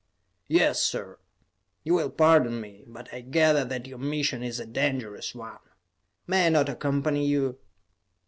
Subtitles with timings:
[0.47, 1.19] "Yes, sir.
[1.83, 5.59] You will pardon me, but I gather that your mission is a dangerous one.
[6.25, 7.59] May I not accompany you?"